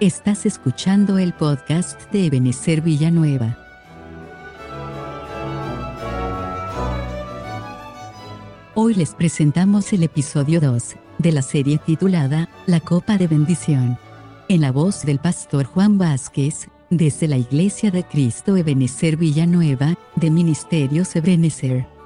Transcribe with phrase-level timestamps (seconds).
[0.00, 3.58] Estás escuchando el podcast de Ebenezer Villanueva.
[8.76, 13.98] Hoy les presentamos el episodio 2 de la serie titulada La Copa de Bendición.
[14.48, 20.30] En la voz del pastor Juan Vázquez, desde la Iglesia de Cristo Ebenezer Villanueva, de
[20.30, 21.97] Ministerios Ebenezer.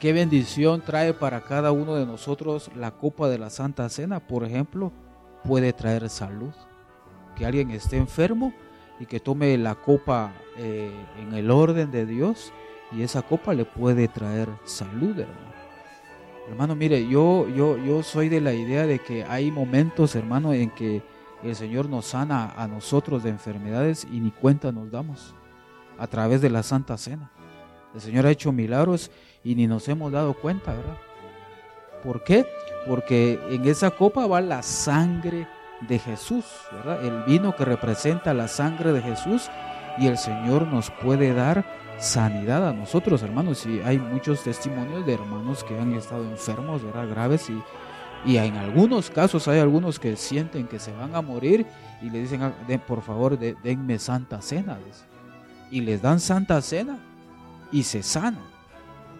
[0.00, 4.42] qué bendición trae para cada uno de nosotros la copa de la Santa Cena, por
[4.42, 4.90] ejemplo,
[5.44, 6.52] puede traer salud.
[7.36, 8.52] Que alguien esté enfermo
[8.98, 12.52] y que tome la copa eh, en el orden de Dios
[12.90, 15.53] y esa copa le puede traer salud, hermano.
[16.48, 20.70] Hermano, mire, yo, yo, yo soy de la idea de que hay momentos, hermano, en
[20.70, 21.02] que
[21.42, 25.34] el Señor nos sana a nosotros de enfermedades y ni cuenta nos damos
[25.98, 27.30] a través de la Santa Cena.
[27.94, 29.10] El Señor ha hecho milagros
[29.42, 30.98] y ni nos hemos dado cuenta, ¿verdad?
[32.02, 32.46] ¿Por qué?
[32.86, 35.46] Porque en esa copa va la sangre
[35.88, 37.04] de Jesús, ¿verdad?
[37.04, 39.48] El vino que representa la sangre de Jesús
[39.98, 41.64] y el Señor nos puede dar
[41.98, 43.66] sanidad a nosotros, hermanos.
[43.66, 47.08] Y hay muchos testimonios de hermanos que han estado enfermos, ¿verdad?
[47.08, 47.62] Graves y,
[48.24, 51.66] y en algunos casos hay algunos que sienten que se van a morir
[52.02, 52.52] y le dicen, ah,
[52.86, 54.78] por favor, denme santa cena.
[55.70, 56.98] Y les dan santa cena
[57.72, 58.54] y se sanan.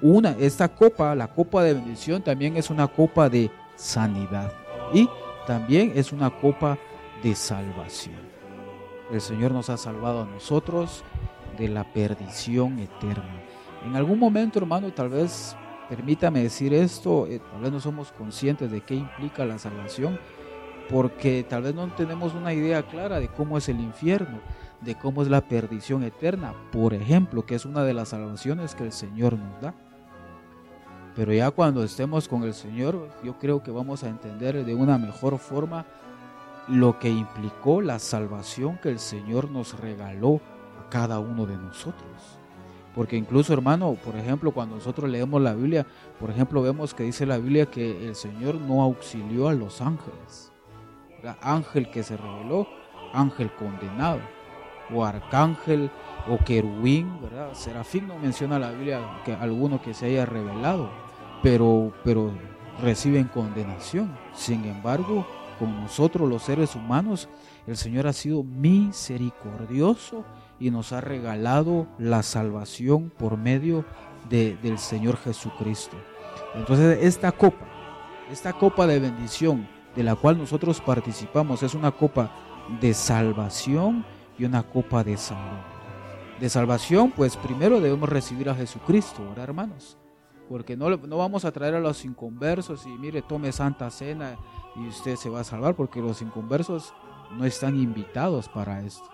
[0.02, 4.52] Una, esta copa, la copa de bendición, también es una copa de sanidad
[4.92, 5.08] y
[5.46, 6.78] también es una copa
[7.22, 8.34] de salvación.
[9.10, 11.04] El Señor nos ha salvado a nosotros
[11.56, 13.42] de la perdición eterna.
[13.84, 15.56] En algún momento, hermano, tal vez
[15.88, 20.18] permítame decir esto, eh, tal vez no somos conscientes de qué implica la salvación,
[20.88, 24.40] porque tal vez no tenemos una idea clara de cómo es el infierno,
[24.80, 28.84] de cómo es la perdición eterna, por ejemplo, que es una de las salvaciones que
[28.84, 29.74] el Señor nos da.
[31.14, 34.98] Pero ya cuando estemos con el Señor, yo creo que vamos a entender de una
[34.98, 35.86] mejor forma
[36.68, 40.40] lo que implicó la salvación que el Señor nos regaló
[40.90, 42.38] cada uno de nosotros.
[42.94, 45.86] Porque incluso, hermano, por ejemplo, cuando nosotros leemos la Biblia,
[46.20, 50.52] por ejemplo, vemos que dice la Biblia que el Señor no auxilió a los ángeles.
[51.40, 52.68] Ángel que se reveló,
[53.12, 54.20] ángel condenado,
[54.92, 55.90] o arcángel,
[56.28, 57.54] o querubín, ¿verdad?
[57.54, 60.88] Serafín no menciona la Biblia que alguno que se haya revelado
[61.44, 62.32] pero, pero
[62.80, 64.16] reciben condenación.
[64.32, 65.26] Sin embargo,
[65.58, 67.28] con nosotros los seres humanos,
[67.66, 70.24] el Señor ha sido misericordioso
[70.58, 73.84] y nos ha regalado la salvación por medio
[74.28, 75.96] de, del Señor Jesucristo.
[76.54, 77.66] Entonces, esta copa,
[78.30, 82.30] esta copa de bendición de la cual nosotros participamos, es una copa
[82.80, 84.04] de salvación
[84.38, 85.60] y una copa de salud.
[86.40, 89.96] De salvación, pues primero debemos recibir a Jesucristo, ¿verdad, hermanos?
[90.48, 94.36] Porque no, no vamos a traer a los inconversos y mire, tome santa cena
[94.76, 96.92] y usted se va a salvar, porque los inconversos
[97.36, 99.08] no están invitados para esto.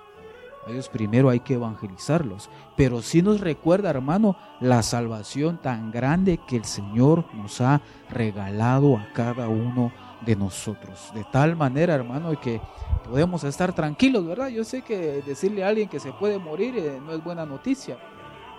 [0.66, 6.38] A ellos primero hay que evangelizarlos, pero sí nos recuerda, hermano, la salvación tan grande
[6.46, 7.80] que el Señor nos ha
[8.10, 9.90] regalado a cada uno
[10.24, 11.10] de nosotros.
[11.14, 12.60] De tal manera, hermano, que
[13.08, 14.48] podemos estar tranquilos, ¿verdad?
[14.48, 17.96] Yo sé que decirle a alguien que se puede morir eh, no es buena noticia.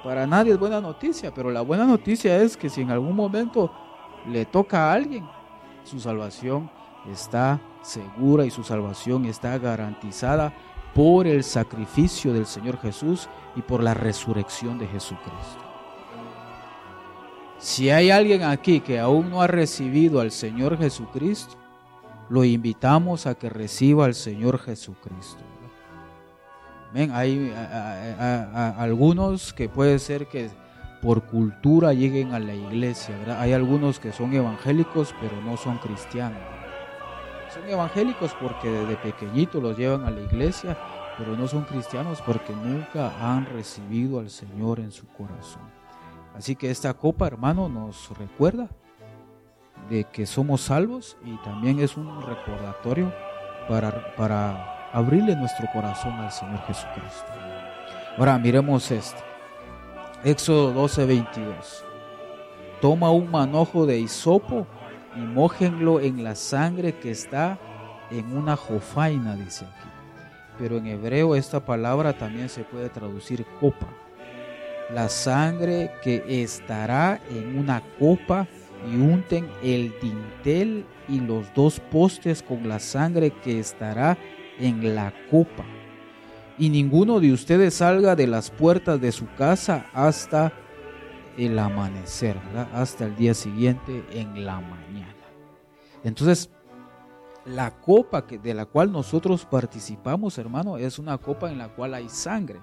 [0.03, 3.71] Para nadie es buena noticia, pero la buena noticia es que si en algún momento
[4.27, 5.27] le toca a alguien,
[5.83, 6.69] su salvación
[7.11, 10.53] está segura y su salvación está garantizada
[10.93, 15.71] por el sacrificio del Señor Jesús y por la resurrección de Jesucristo.
[17.59, 21.55] Si hay alguien aquí que aún no ha recibido al Señor Jesucristo,
[22.29, 25.43] lo invitamos a que reciba al Señor Jesucristo.
[26.93, 27.53] Hay
[28.77, 30.49] algunos que puede ser que
[31.01, 36.41] por cultura lleguen a la iglesia, Hay algunos que son evangélicos pero no son cristianos.
[37.53, 40.77] Son evangélicos porque desde pequeñito los llevan a la iglesia,
[41.17, 45.63] pero no son cristianos porque nunca han recibido al Señor en su corazón.
[46.35, 48.69] Así que esta copa, hermano, nos recuerda
[49.89, 53.13] de que somos salvos y también es un recordatorio
[53.67, 57.31] para, para abrirle nuestro corazón al Señor Jesucristo.
[58.17, 59.21] Ahora miremos esto.
[60.23, 61.83] Éxodo 12, 22.
[62.81, 64.67] Toma un manojo de hisopo
[65.15, 67.57] y mójenlo en la sangre que está
[68.09, 69.89] en una jofaina, dice aquí.
[70.57, 73.87] Pero en hebreo esta palabra también se puede traducir copa.
[74.93, 78.47] La sangre que estará en una copa
[78.91, 84.17] y unten el dintel y los dos postes con la sangre que estará
[84.61, 85.65] en la copa.
[86.57, 90.53] Y ninguno de ustedes salga de las puertas de su casa hasta
[91.37, 92.37] el amanecer,
[92.73, 95.15] hasta el día siguiente en la mañana.
[96.03, 96.49] Entonces,
[97.45, 101.95] la copa que, de la cual nosotros participamos, hermano, es una copa en la cual
[101.95, 102.59] hay sangre.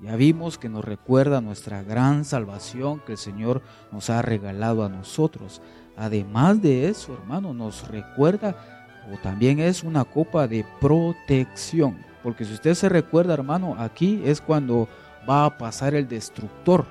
[0.00, 3.62] Ya vimos que nos recuerda nuestra gran salvación que el Señor
[3.92, 5.60] nos ha regalado a nosotros.
[5.96, 8.77] Además de eso, hermano, nos recuerda
[9.12, 11.98] o también es una copa de protección.
[12.22, 14.88] Porque si usted se recuerda, hermano, aquí es cuando
[15.28, 16.86] va a pasar el destructor.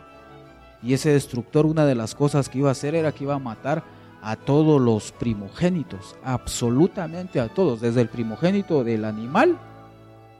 [0.81, 3.40] Y ese destructor, una de las cosas que iba a hacer era que iba a
[3.40, 3.84] matar
[4.22, 9.60] a todos los primogénitos, absolutamente a todos, desde el primogénito del animal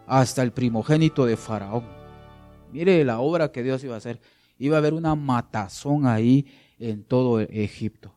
[0.08, 1.84] hasta el primogénito de Faraón.
[2.72, 4.20] Mire la obra que Dios iba a hacer.
[4.58, 6.48] Iba a haber una matazón ahí
[6.80, 8.14] en todo Egipto.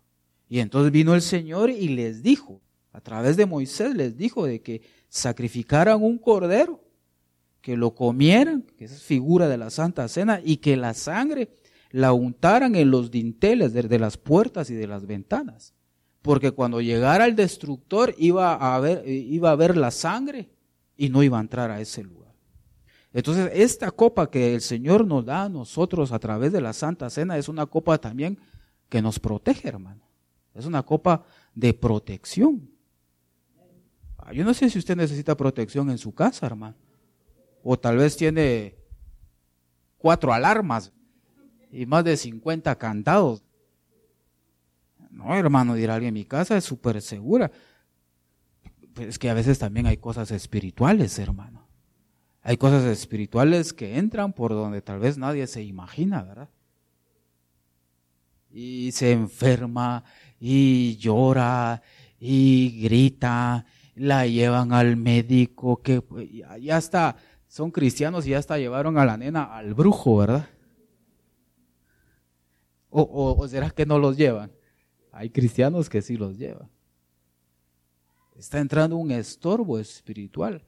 [0.49, 2.61] Y entonces vino el Señor y les dijo,
[2.93, 6.81] a través de Moisés les dijo de que sacrificaran un cordero,
[7.61, 11.51] que lo comieran, que es figura de la Santa Cena, y que la sangre
[11.91, 15.75] la untaran en los dinteles de, las puertas y de las ventanas.
[16.23, 20.51] Porque cuando llegara el destructor iba a, ver, iba a ver la sangre
[20.97, 22.35] y no iba a entrar a ese lugar.
[23.13, 27.11] Entonces, esta copa que el Señor nos da a nosotros a través de la Santa
[27.11, 28.39] Cena es una copa también
[28.89, 30.05] que nos protege, hermano.
[30.55, 32.71] Es una copa de protección.
[34.33, 36.77] Yo no sé si usted necesita protección en su casa, hermano.
[37.63, 38.77] O tal vez tiene
[39.99, 40.93] cuatro alarmas
[41.71, 43.45] y más de 50 candados.
[45.11, 47.51] No, hermano, dirá alguien, mi casa es súper segura.
[48.95, 51.69] Pues es que a veces también hay cosas espirituales, hermano.
[52.43, 56.49] Hay cosas espirituales que entran por donde tal vez nadie se imagina, ¿verdad?
[58.51, 60.05] Y se enferma
[60.41, 61.83] y llora
[62.19, 63.67] y grita,
[64.01, 66.03] la llevan al médico, que
[66.59, 67.17] ya está,
[67.47, 70.49] son cristianos y ya hasta llevaron a la nena al brujo, ¿verdad?
[72.89, 74.51] O, o, será que no los llevan?
[75.13, 76.71] Hay cristianos que sí los llevan.
[78.37, 80.65] Está entrando un estorbo espiritual.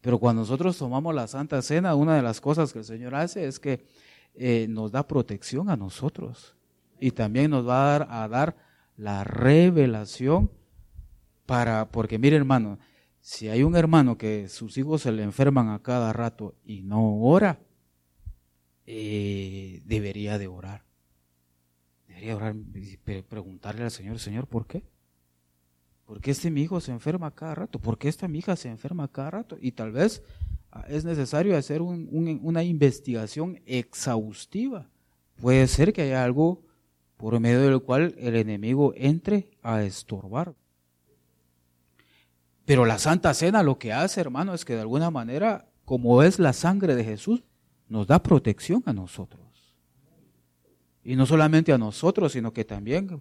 [0.00, 3.46] Pero cuando nosotros tomamos la Santa Cena, una de las cosas que el Señor hace
[3.46, 3.86] es que
[4.34, 6.56] eh, nos da protección a nosotros
[6.98, 8.56] y también nos va a dar, a dar
[8.96, 10.50] la revelación
[11.48, 12.78] para, porque mire hermano,
[13.20, 17.22] si hay un hermano que sus hijos se le enferman a cada rato y no
[17.22, 17.58] ora,
[18.84, 20.84] eh, debería de orar.
[22.06, 22.54] Debería orar,
[23.26, 24.84] preguntarle al Señor, Señor, ¿por qué?
[26.04, 27.78] ¿Por qué este mi hijo se enferma cada rato?
[27.78, 29.56] ¿Por qué esta mi hija se enferma cada rato?
[29.58, 30.22] Y tal vez
[30.70, 34.90] ah, es necesario hacer una investigación exhaustiva.
[35.40, 36.62] Puede ser que haya algo
[37.16, 40.54] por medio del cual el enemigo entre a estorbar.
[42.68, 46.38] Pero la Santa Cena lo que hace, hermano, es que de alguna manera, como es
[46.38, 47.42] la sangre de Jesús,
[47.88, 49.40] nos da protección a nosotros.
[51.02, 53.18] Y no solamente a nosotros, sino que también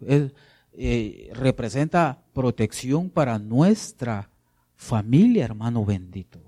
[0.74, 4.30] eh, representa protección para nuestra
[4.76, 6.42] familia, hermano bendito.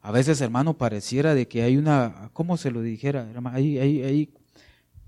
[0.00, 3.28] A veces, hermano, pareciera de que hay una, ¿cómo se lo dijera?
[3.52, 4.30] Hay, hay, hay,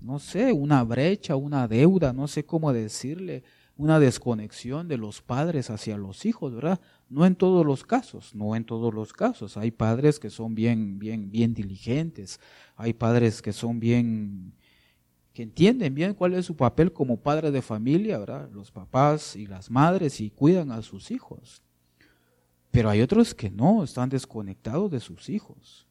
[0.01, 3.41] no sé, una brecha, una deuda, no sé cómo decirle,
[3.75, 6.79] una desconexión de los padres hacia los hijos, ¿verdad?
[7.09, 9.57] No en todos los casos, no en todos los casos.
[9.57, 12.39] Hay padres que son bien, bien, bien diligentes,
[12.75, 14.53] hay padres que son bien,
[15.33, 18.49] que entienden bien cuál es su papel como padre de familia, ¿verdad?
[18.51, 21.63] Los papás y las madres y cuidan a sus hijos.
[22.69, 25.87] Pero hay otros que no, están desconectados de sus hijos.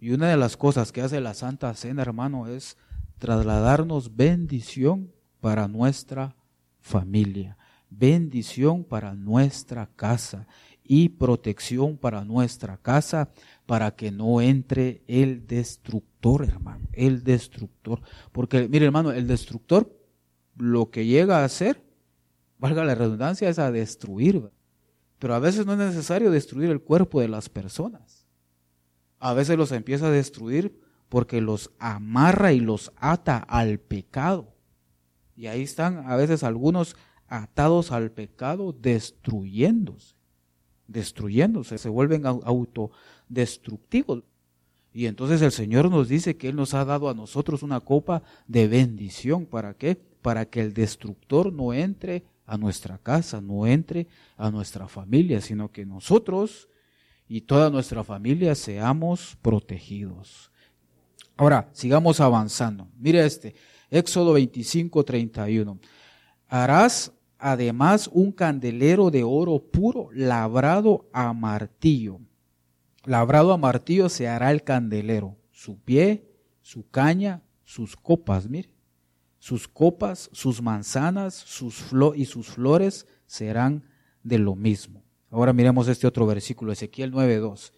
[0.00, 2.76] Y una de las cosas que hace la Santa Cena, hermano, es
[3.18, 6.34] trasladarnos bendición para nuestra
[6.82, 7.56] familia,
[7.88, 10.46] bendición para nuestra casa
[10.84, 13.30] y protección para nuestra casa
[13.66, 18.02] para que no entre el destructor, hermano, el destructor.
[18.32, 19.98] Porque, mire, hermano, el destructor
[20.56, 21.82] lo que llega a hacer,
[22.58, 24.50] valga la redundancia, es a destruir.
[25.18, 28.26] Pero a veces no es necesario destruir el cuerpo de las personas.
[29.18, 34.51] A veces los empieza a destruir porque los amarra y los ata al pecado.
[35.36, 36.96] Y ahí están a veces algunos
[37.28, 40.14] atados al pecado destruyéndose,
[40.86, 44.24] destruyéndose, se vuelven autodestructivos.
[44.92, 48.22] Y entonces el Señor nos dice que Él nos ha dado a nosotros una copa
[48.46, 49.46] de bendición.
[49.46, 49.96] ¿Para qué?
[49.96, 55.72] Para que el destructor no entre a nuestra casa, no entre a nuestra familia, sino
[55.72, 56.68] que nosotros
[57.26, 60.50] y toda nuestra familia seamos protegidos.
[61.38, 62.88] Ahora, sigamos avanzando.
[62.98, 63.54] Mire este,
[63.92, 65.78] Éxodo 25, 31.
[66.48, 72.18] Harás además un candelero de oro puro labrado a martillo.
[73.04, 76.28] Labrado a martillo se hará el candelero, su pie,
[76.60, 78.72] su caña, sus copas, mire
[79.42, 83.82] sus copas, sus manzanas sus y sus flores serán
[84.22, 85.02] de lo mismo.
[85.32, 87.72] Ahora miremos este otro versículo, Ezequiel 9.2.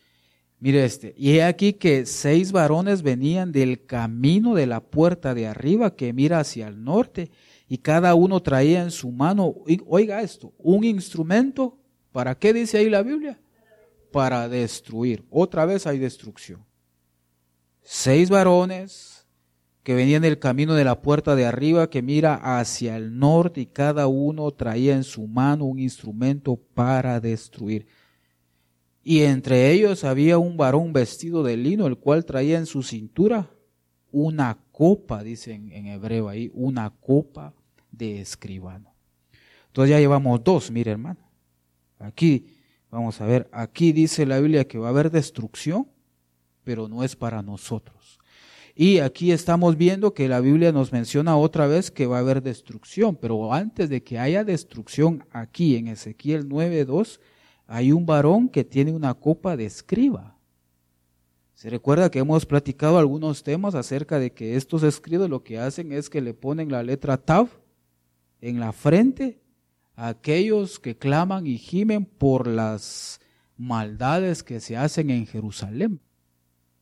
[0.65, 5.47] Mire este, y he aquí que seis varones venían del camino de la puerta de
[5.47, 7.31] arriba que mira hacia el norte,
[7.69, 9.57] y cada uno traía en su mano,
[9.87, 11.77] oiga esto, un instrumento,
[12.13, 13.39] ¿para qué dice ahí la Biblia?
[14.11, 15.23] Para destruir.
[15.29, 16.65] Otra vez hay destrucción.
[17.83, 19.27] Seis varones,
[19.83, 23.67] que venían del camino de la puerta de arriba que mira hacia el norte y
[23.67, 27.87] cada uno traía en su mano un instrumento para destruir.
[29.05, 33.51] Y entre ellos había un varón vestido de lino, el cual traía en su cintura
[34.11, 37.53] una copa, dicen en hebreo ahí, una copa
[37.93, 38.95] de escribano.
[39.67, 41.21] Entonces ya llevamos dos, mire hermano.
[41.99, 42.47] Aquí,
[42.91, 45.87] vamos a ver, aquí dice la Biblia que va a haber destrucción,
[46.65, 48.19] pero no es para nosotros.
[48.75, 52.43] Y aquí estamos viendo que la Biblia nos menciona otra vez que va a haber
[52.43, 57.21] destrucción, pero antes de que haya destrucción aquí en Ezequiel 9.2,
[57.67, 60.37] hay un varón que tiene una copa de escriba.
[61.55, 65.93] Se recuerda que hemos platicado algunos temas acerca de que estos escribas lo que hacen
[65.93, 67.49] es que le ponen la letra Tav
[68.41, 69.41] en la frente
[69.97, 73.21] a aquellos que claman y gimen por las
[73.57, 76.01] maldades que se hacen en Jerusalén.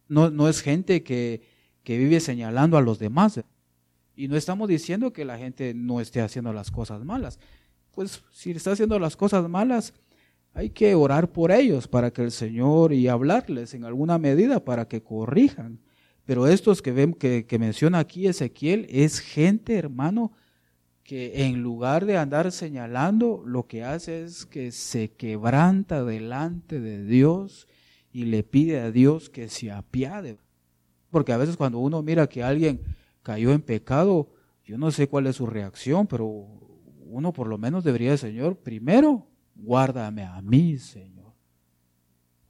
[0.09, 1.43] No, no es gente que
[1.83, 3.41] que vive señalando a los demás.
[4.15, 7.39] Y no estamos diciendo que la gente no esté haciendo las cosas malas.
[7.93, 9.95] Pues si está haciendo las cosas malas,
[10.55, 14.87] hay que orar por ellos para que el Señor y hablarles en alguna medida para
[14.87, 15.81] que corrijan.
[16.25, 20.33] Pero estos que ven que, menciona aquí Ezequiel es gente, hermano,
[21.03, 27.05] que en lugar de andar señalando, lo que hace es que se quebranta delante de
[27.05, 27.67] Dios
[28.13, 30.39] y le pide a Dios que se apiade.
[31.11, 32.81] Porque a veces cuando uno mira que alguien
[33.23, 34.31] cayó en pecado,
[34.65, 36.27] yo no sé cuál es su reacción, pero
[37.05, 41.33] uno por lo menos debería, Señor, primero, guárdame a mí, Señor.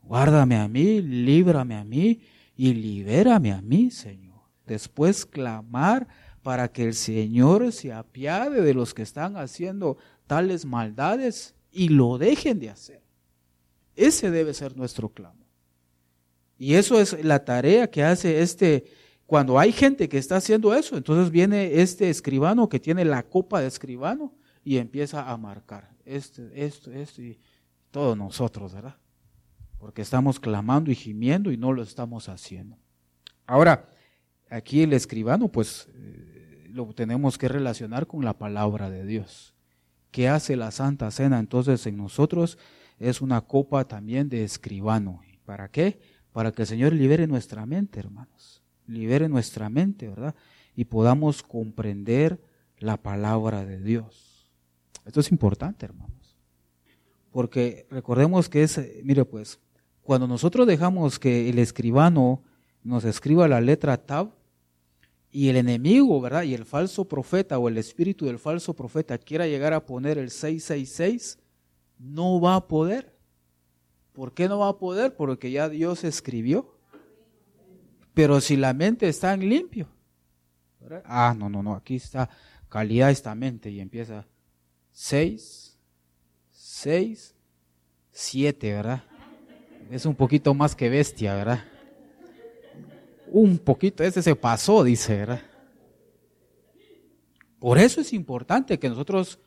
[0.01, 2.21] Guárdame a mí, líbrame a mí
[2.55, 4.41] y libérame a mí, Señor.
[4.65, 6.07] Después clamar
[6.41, 12.17] para que el Señor se apiade de los que están haciendo tales maldades y lo
[12.17, 13.01] dejen de hacer.
[13.95, 15.47] Ese debe ser nuestro clamor.
[16.57, 18.85] Y eso es la tarea que hace este,
[19.25, 23.61] cuando hay gente que está haciendo eso, entonces viene este escribano que tiene la copa
[23.61, 24.33] de escribano
[24.63, 27.39] y empieza a marcar esto, esto, esto y
[27.91, 28.95] todos nosotros, ¿verdad?
[29.77, 32.77] Porque estamos clamando y gimiendo y no lo estamos haciendo.
[33.45, 33.89] Ahora,
[34.49, 39.53] aquí el escribano, pues eh, lo tenemos que relacionar con la palabra de Dios.
[40.11, 42.57] ¿Qué hace la Santa Cena entonces en nosotros?
[42.99, 45.21] Es una copa también de escribano.
[45.45, 45.99] ¿Para qué?
[46.33, 48.63] para que el Señor libere nuestra mente, hermanos.
[48.87, 50.35] Libere nuestra mente, ¿verdad?
[50.75, 52.41] Y podamos comprender
[52.79, 54.32] la palabra de Dios.
[55.05, 56.37] Esto es importante, hermanos.
[57.31, 59.59] Porque recordemos que es, mire pues,
[60.03, 62.43] cuando nosotros dejamos que el escribano
[62.83, 64.31] nos escriba la letra Tab
[65.31, 66.43] y el enemigo, ¿verdad?
[66.43, 70.29] Y el falso profeta o el espíritu del falso profeta quiera llegar a poner el
[70.29, 71.39] 666,
[71.97, 73.17] no va a poder.
[74.11, 75.15] ¿Por qué no va a poder?
[75.15, 76.77] Porque ya Dios escribió.
[78.13, 79.87] Pero si la mente está en limpio.
[81.05, 82.29] Ah, no, no, no, aquí está
[82.69, 84.27] calidad esta mente y empieza
[84.93, 85.77] 6,
[86.51, 87.35] 6,
[88.11, 89.03] 7, ¿verdad?
[89.91, 91.63] Es un poquito más que bestia, ¿verdad?
[93.31, 95.41] Un poquito, ese se pasó, dice, ¿verdad?
[97.59, 99.39] Por eso es importante que nosotros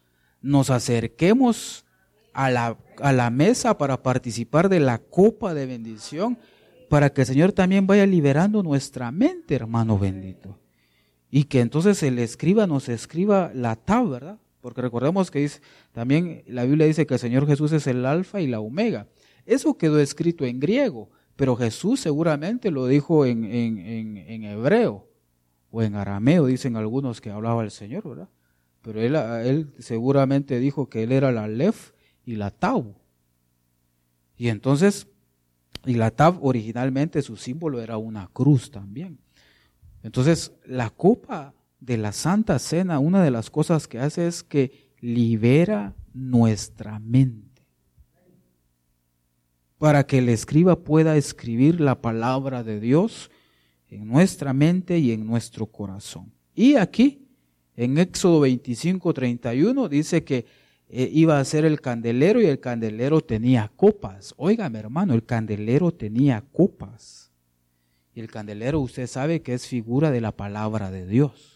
[0.43, 1.85] nos acerquemos
[2.33, 6.39] a la, a la mesa para participar de la copa de bendición,
[6.91, 10.59] para que el Señor también vaya liberando nuestra mente, hermano bendito.
[11.31, 14.39] Y que entonces el escriba nos escriba la tab, ¿verdad?
[14.67, 15.49] Porque recordemos que
[15.93, 19.07] también la Biblia dice que el Señor Jesús es el alfa y la omega.
[19.45, 25.09] Eso quedó escrito en griego, pero Jesús seguramente lo dijo en, en, hebreo
[25.71, 28.29] o en arameo, dicen algunos que hablaba el Señor, ¿verdad?
[28.83, 31.93] Pero él, él seguramente dijo que él era la lef
[32.25, 32.97] y la tau.
[34.37, 35.07] Y entonces,
[35.85, 39.21] y la tab originalmente su símbolo era una cruz también.
[40.03, 44.93] Entonces, la copa de la Santa Cena, una de las cosas que hace es que
[45.01, 47.47] libera nuestra mente
[49.79, 53.31] para que el escriba pueda escribir la palabra de Dios
[53.89, 56.33] en nuestra mente y en nuestro corazón.
[56.55, 57.27] Y aquí,
[57.77, 60.47] en Éxodo 25, 31, dice que
[60.89, 64.35] eh, iba a ser el candelero y el candelero tenía copas.
[64.39, 67.31] Óigame hermano, el candelero tenía copas.
[68.15, 71.56] Y el candelero usted sabe que es figura de la palabra de Dios.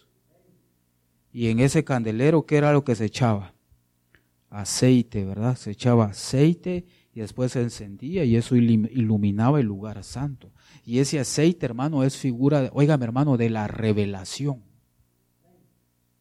[1.31, 3.53] Y en ese candelero, ¿qué era lo que se echaba?
[4.49, 5.55] Aceite, ¿verdad?
[5.55, 10.51] Se echaba aceite y después se encendía y eso iluminaba el lugar santo.
[10.85, 14.61] Y ese aceite, hermano, es figura, oígame hermano, de la revelación.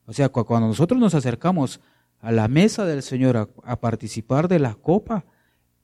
[0.06, 1.80] O sea, cuando nosotros nos acercamos
[2.20, 5.24] a la mesa del Señor a, a participar de la copa,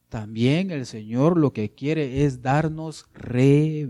[0.08, 3.84] también el Señor lo que quiere es darnos revelación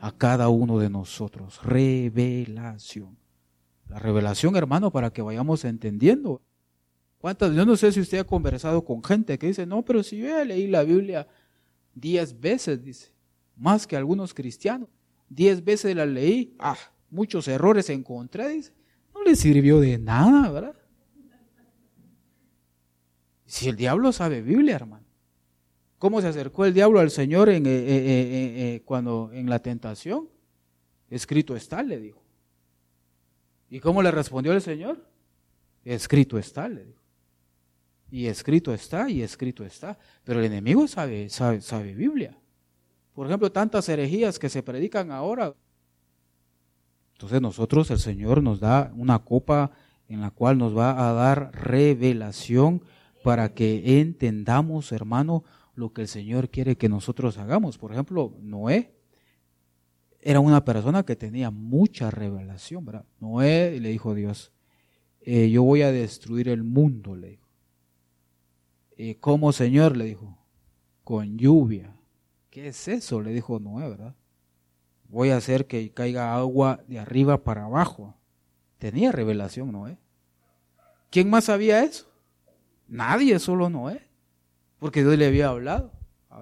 [0.00, 1.62] a cada uno de nosotros.
[1.62, 3.18] Revelación.
[3.88, 6.42] La revelación, hermano, para que vayamos entendiendo
[7.18, 7.52] ¿Cuántas?
[7.52, 10.44] Yo no sé si usted ha conversado con gente que dice, no, pero si yo
[10.44, 11.26] leí la Biblia
[11.94, 13.12] diez veces, dice,
[13.56, 14.88] más que algunos cristianos.
[15.28, 16.78] Diez veces la leí, ah,
[17.10, 18.72] muchos errores encontré, dice.
[19.12, 20.76] No le sirvió de nada, ¿verdad?
[23.46, 25.06] Si el diablo sabe Biblia, hermano.
[25.98, 30.28] ¿Cómo se acercó el diablo al Señor en, eh, eh, eh, cuando en la tentación?
[31.10, 32.22] Escrito está, le dijo.
[33.68, 35.04] ¿Y cómo le respondió el Señor?
[35.84, 37.02] Escrito está, le dijo.
[38.10, 39.98] Y escrito está, y escrito está.
[40.24, 42.38] Pero el enemigo sabe, sabe, sabe Biblia.
[43.12, 45.54] Por ejemplo, tantas herejías que se predican ahora.
[47.14, 49.72] Entonces nosotros, el Señor nos da una copa
[50.08, 52.82] en la cual nos va a dar revelación
[53.24, 55.44] para que entendamos, hermano,
[55.78, 57.78] lo que el Señor quiere que nosotros hagamos.
[57.78, 58.94] Por ejemplo, Noé
[60.20, 63.04] era una persona que tenía mucha revelación, ¿verdad?
[63.20, 64.52] Noé le dijo a Dios,
[65.20, 67.48] eh, yo voy a destruir el mundo, le dijo.
[68.96, 69.96] Eh, ¿Cómo, Señor?
[69.96, 70.36] Le dijo.
[71.04, 71.96] Con lluvia.
[72.50, 73.20] ¿Qué es eso?
[73.22, 74.16] Le dijo Noé, ¿verdad?
[75.08, 78.16] Voy a hacer que caiga agua de arriba para abajo.
[78.78, 79.96] Tenía revelación Noé.
[81.10, 82.10] ¿Quién más sabía eso?
[82.88, 84.07] Nadie, solo Noé.
[84.78, 85.92] Porque Dios le había hablado.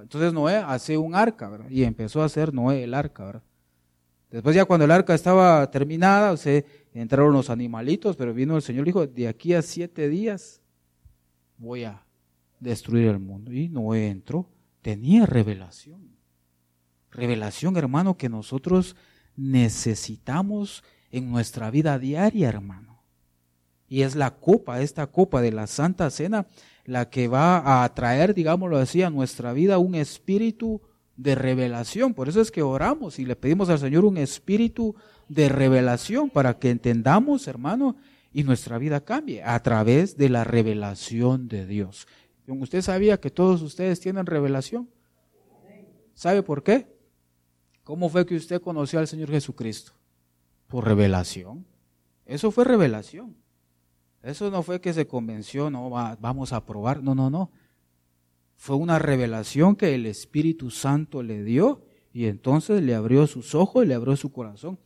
[0.00, 1.70] Entonces Noé hace un arca, ¿verdad?
[1.70, 3.42] Y empezó a hacer Noé el arca, ¿verdad?
[4.30, 6.36] Después ya cuando el arca estaba terminada, o
[6.92, 10.60] entraron los animalitos, pero vino el Señor y dijo, de aquí a siete días
[11.56, 12.04] voy a
[12.60, 13.52] destruir el mundo.
[13.52, 14.48] Y Noé entró,
[14.82, 16.16] tenía revelación.
[17.10, 18.96] Revelación, hermano, que nosotros
[19.36, 23.02] necesitamos en nuestra vida diaria, hermano.
[23.88, 26.46] Y es la copa, esta copa de la Santa Cena,
[26.86, 30.80] la que va a traer, digámoslo así, a nuestra vida un espíritu
[31.16, 32.14] de revelación.
[32.14, 34.94] Por eso es que oramos y le pedimos al Señor un espíritu
[35.28, 37.96] de revelación para que entendamos, hermano,
[38.32, 42.06] y nuestra vida cambie a través de la revelación de Dios.
[42.46, 44.88] ¿Usted sabía que todos ustedes tienen revelación?
[46.14, 46.86] ¿Sabe por qué?
[47.82, 49.92] ¿Cómo fue que usted conoció al Señor Jesucristo?
[50.68, 51.66] Por revelación.
[52.24, 53.36] Eso fue revelación.
[54.26, 57.02] Eso no fue que se convenció, no, vamos a probar.
[57.02, 57.50] No, no, no.
[58.56, 63.84] Fue una revelación que el Espíritu Santo le dio y entonces le abrió sus ojos
[63.84, 64.78] y le abrió su corazón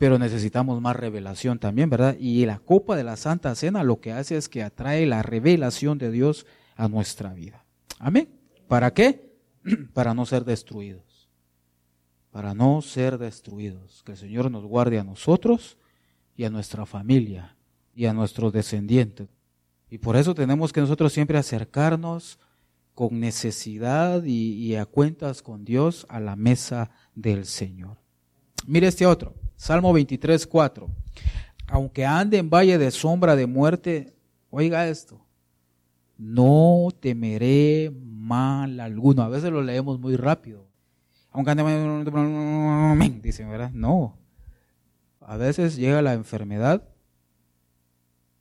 [0.00, 2.16] pero necesitamos más revelación también, ¿verdad?
[2.18, 5.98] Y la copa de la Santa Cena lo que hace es que atrae la revelación
[5.98, 7.66] de Dios a nuestra vida.
[7.98, 8.30] Amén.
[8.66, 9.30] ¿Para qué?
[9.92, 11.28] Para no ser destruidos.
[12.30, 14.02] para no ser destruidos.
[14.02, 15.76] Que el Señor nos guarde a nosotros
[16.34, 17.58] y a nuestra familia
[17.94, 19.28] y a nuestros descendientes.
[19.90, 22.38] Y por eso tenemos que nosotros siempre acercarnos
[22.94, 27.96] con necesidad y, a cuentas con Dios a la mesa del Señor.
[28.66, 30.88] Mire este otro, Salmo 23, 4.
[31.66, 34.14] Aunque ande en valle de sombra de muerte,
[34.50, 35.24] oiga esto,
[36.18, 39.22] no temeré mal alguno.
[39.22, 40.68] A veces lo leemos muy rápido.
[41.30, 41.64] Aunque ande,
[43.22, 43.70] dice, ¿verdad?
[43.72, 44.18] No.
[45.20, 46.89] A veces llega la enfermedad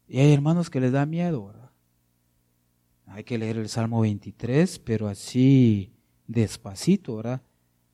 [0.10, 1.70] y hay hermanos que les da miedo, ¿verdad?
[3.06, 5.94] Hay que leer el Salmo 23, pero así
[6.26, 7.42] despacito, ¿verdad?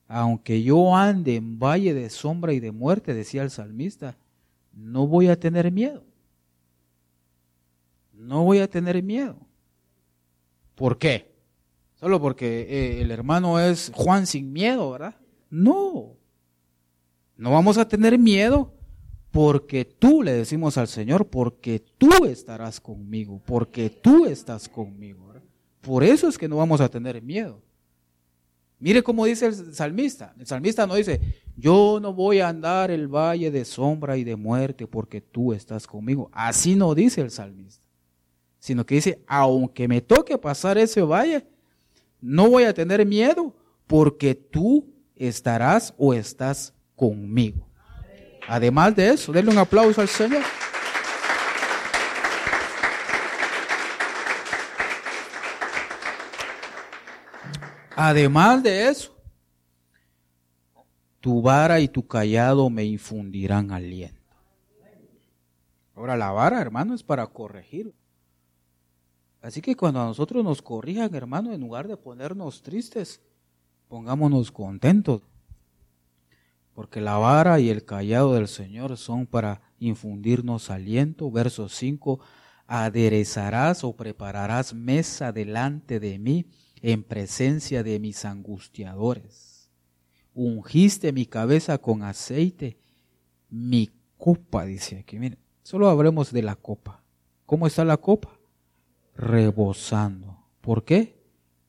[0.08, 4.17] Aunque yo ande en valle de sombra y de muerte, decía el salmista,
[4.71, 6.06] no voy a tener miedo.
[8.13, 9.38] No voy a tener miedo.
[10.75, 11.36] ¿Por qué?
[11.95, 15.15] Solo porque eh, el hermano es Juan sin miedo, ¿verdad?
[15.49, 16.15] No.
[17.36, 18.74] No vamos a tener miedo
[19.35, 25.33] porque tú le decimos al Señor, porque tú estarás conmigo, porque tú estás conmigo.
[25.81, 27.61] Por eso es que no vamos a tener miedo.
[28.79, 30.33] Mire cómo dice el salmista.
[30.39, 31.19] El salmista no dice,
[31.57, 35.85] yo no voy a andar el valle de sombra y de muerte porque tú estás
[35.85, 36.29] conmigo.
[36.31, 37.85] Así no dice el salmista.
[38.59, 41.45] Sino que dice, aunque me toque pasar ese valle,
[42.21, 43.53] no voy a tener miedo
[43.85, 47.67] porque tú estarás o estás conmigo.
[48.47, 50.43] Además de eso, denle un aplauso al Señor.
[57.95, 59.15] Además de eso,
[61.21, 64.21] tu vara y tu callado me infundirán aliento.
[65.95, 67.95] Ahora la vara, hermano, es para corregir.
[69.41, 73.21] Así que cuando a nosotros nos corrijan, hermano, en lugar de ponernos tristes,
[73.88, 75.21] pongámonos contentos
[76.75, 81.31] porque la vara y el callado del Señor son para infundirnos aliento.
[81.31, 82.19] Verso 5,
[82.67, 86.45] aderezarás o prepararás mesa delante de mí
[86.81, 89.69] en presencia de mis angustiadores.
[90.33, 92.77] Ungiste mi cabeza con aceite,
[93.49, 95.17] mi copa, dice aquí.
[95.17, 97.01] Miren, solo hablemos de la copa.
[97.45, 98.38] ¿Cómo está la copa?
[99.15, 100.38] Rebosando.
[100.59, 101.15] ¿Por qué?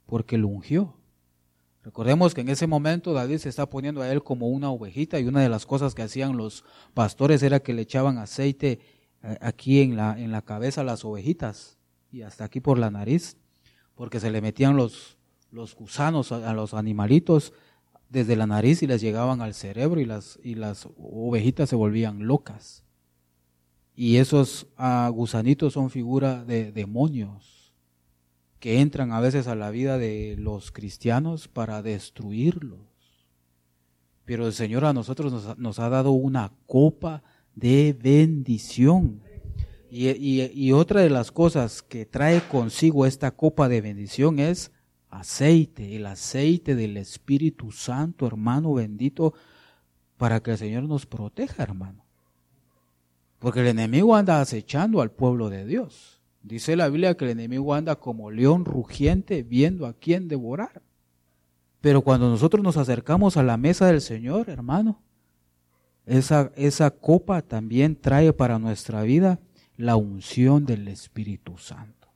[0.05, 0.96] Porque lo ungió.
[1.87, 5.27] Recordemos que en ese momento David se está poniendo a él como una ovejita y
[5.27, 8.81] una de las cosas que hacían los pastores era que le echaban aceite
[9.22, 11.79] eh, aquí en la, en la cabeza a las ovejitas
[12.11, 13.37] y hasta aquí por la nariz,
[13.94, 15.16] porque se le metían los,
[15.53, 17.53] los gusanos a, los animalitos
[18.09, 22.27] desde la nariz y les llegaban al cerebro y las, y las ovejitas se volvían
[22.27, 22.83] locas.
[23.94, 27.56] Y esos ah, gusanitos son figura de demonios
[28.66, 32.81] que entran a veces a la vida de los cristianos para destruirlos.
[34.24, 37.22] Pero el Señor a nosotros nos, ha dado una copa
[37.55, 39.22] de bendición.
[39.88, 44.72] Y, y, otra de las cosas que trae consigo esta copa de bendición es
[45.11, 49.33] aceite, el aceite del Espíritu Santo, hermano bendito,
[50.16, 52.05] para que el Señor nos proteja, hermano.
[53.38, 56.15] Porque el enemigo anda acechando al pueblo de Dios.
[56.47, 60.81] Dice la Biblia que el enemigo anda como león rugiente viendo a quién devorar.
[61.81, 65.03] Pero cuando nosotros nos acercamos a la mesa del Señor, hermano,
[66.05, 69.41] esa, esa copa también trae para nuestra vida
[69.77, 72.09] la unción del Espíritu Santo.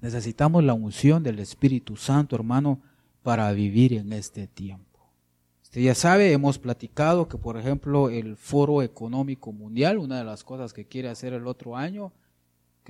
[0.00, 2.80] Necesitamos la unción del Espíritu Santo, hermano,
[3.24, 5.10] para vivir en este tiempo.
[5.64, 10.44] Usted ya sabe, hemos platicado que, por ejemplo, el Foro Económico Mundial, una de las
[10.44, 12.12] cosas que quiere hacer el otro año,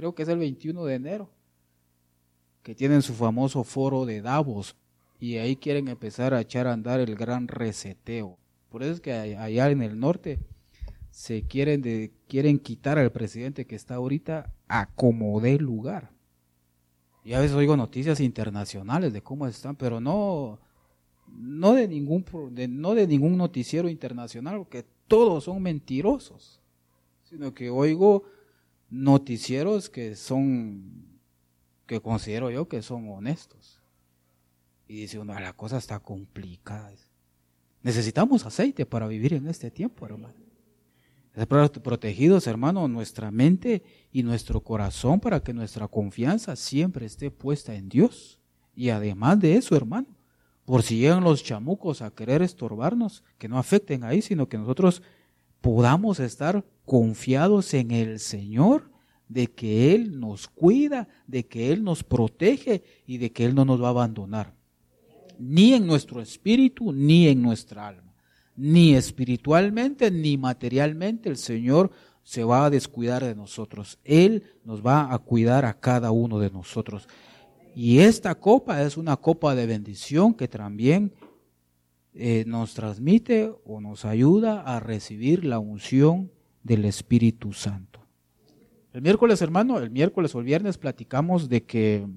[0.00, 1.30] creo que es el 21 de enero,
[2.62, 4.74] que tienen su famoso foro de Davos
[5.18, 8.38] y ahí quieren empezar a echar a andar el gran reseteo.
[8.70, 10.38] Por eso es que allá en el norte
[11.10, 16.10] se quieren, de, quieren quitar al presidente que está ahorita a como dé lugar.
[17.22, 20.60] Y a veces oigo noticias internacionales de cómo están, pero no,
[21.28, 22.24] no de ningún,
[22.70, 26.58] no de ningún noticiero internacional, porque todos son mentirosos,
[27.24, 28.24] sino que oigo
[28.90, 31.20] noticieros que son,
[31.86, 33.80] que considero yo que son honestos.
[34.86, 36.92] Y dice uno, la cosa está complicada.
[37.82, 40.34] Necesitamos aceite para vivir en este tiempo, hermano.
[41.82, 47.88] Protegidos, hermano, nuestra mente y nuestro corazón para que nuestra confianza siempre esté puesta en
[47.88, 48.40] Dios.
[48.74, 50.08] Y además de eso, hermano,
[50.64, 55.02] por si llegan los chamucos a querer estorbarnos, que no afecten ahí, sino que nosotros
[55.60, 58.90] podamos estar confiados en el Señor,
[59.28, 63.64] de que Él nos cuida, de que Él nos protege y de que Él no
[63.64, 64.54] nos va a abandonar.
[65.38, 68.12] ni en nuestro espíritu, ni en nuestra alma.
[68.56, 71.90] Ni espiritualmente, ni materialmente el Señor
[72.22, 73.98] se va a descuidar de nosotros.
[74.04, 77.08] Él nos va a cuidar a cada uno de nosotros.
[77.74, 81.14] Y esta copa es una copa de bendición que también
[82.12, 88.00] eh, nos transmite o nos ayuda a recibir la unción del Espíritu Santo.
[88.92, 92.08] El miércoles, hermano, el miércoles o el viernes platicamos de que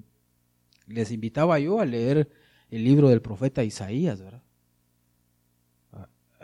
[0.88, 2.28] les invitaba yo a leer
[2.70, 4.42] el libro del profeta Isaías, ¿verdad?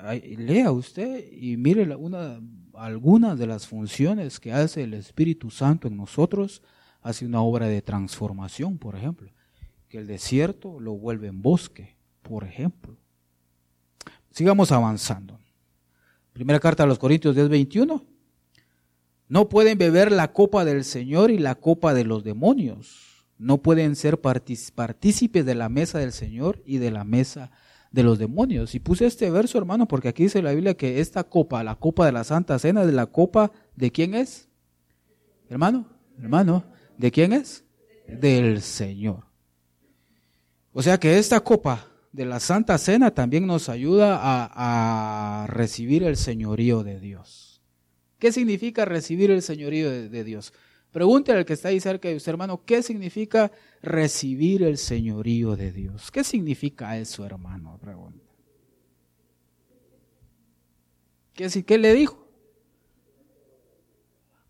[0.03, 2.41] Ah, lea usted y mire una,
[2.75, 6.63] algunas de las funciones que hace el Espíritu Santo en nosotros.
[7.03, 9.31] Hace una obra de transformación, por ejemplo.
[9.89, 12.97] Que el desierto lo vuelve en bosque, por ejemplo.
[14.31, 15.39] Sigamos avanzando.
[16.33, 18.05] Primera carta a los Corintios 10, 21.
[19.29, 23.27] No pueden beber la copa del Señor y la copa de los demonios.
[23.39, 27.51] No pueden ser partícipes de la mesa del Señor y de la mesa
[27.91, 28.75] de los demonios.
[28.75, 32.07] Y puse este verso, hermano, porque aquí dice la Biblia que esta copa, la copa
[32.07, 34.49] de la Santa Cena, de la copa de quién es?
[35.49, 35.87] Hermano,
[36.19, 36.65] hermano,
[36.97, 37.65] ¿de quién es?
[38.07, 39.25] Del Señor.
[40.73, 46.17] O sea que esta copa de la Santa Cena también nos ayuda a, recibir el
[46.17, 47.63] señorío de Dios.
[48.19, 50.53] ¿Qué significa recibir el señorío de, Dios?
[50.91, 55.73] Pregúntele al que está ahí cerca de usted, hermano, ¿qué significa recibir el señorío de
[55.73, 56.11] Dios?
[56.11, 57.79] ¿Qué significa eso, hermano?
[57.81, 58.25] Pregunta.
[61.33, 62.29] ¿Qué, ¿Qué le dijo?